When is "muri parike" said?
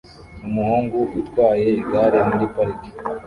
2.29-2.89